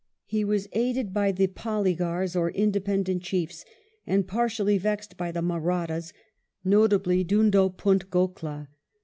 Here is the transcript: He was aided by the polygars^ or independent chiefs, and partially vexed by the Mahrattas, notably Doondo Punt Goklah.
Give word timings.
He 0.25 0.43
was 0.43 0.67
aided 0.71 1.13
by 1.13 1.31
the 1.31 1.45
polygars^ 1.47 2.35
or 2.35 2.49
independent 2.49 3.21
chiefs, 3.21 3.63
and 4.07 4.27
partially 4.27 4.79
vexed 4.79 5.15
by 5.15 5.31
the 5.31 5.43
Mahrattas, 5.43 6.11
notably 6.65 7.23
Doondo 7.23 7.69
Punt 7.69 8.09
Goklah. 8.09 8.67